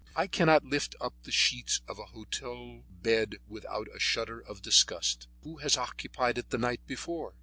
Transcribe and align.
I 0.15 0.25
cannot 0.25 0.65
lift 0.65 0.95
up 0.99 1.13
the 1.21 1.31
sheets 1.31 1.81
of 1.87 1.99
a 1.99 2.05
hotel 2.05 2.81
bed 2.89 3.35
without 3.47 3.85
a 3.93 3.99
shudder 3.99 4.39
of 4.39 4.63
disgust. 4.63 5.27
Who 5.43 5.57
has 5.57 5.77
occupied 5.77 6.39
it 6.39 6.49
the 6.49 6.57
night 6.57 6.81
before? 6.87 7.35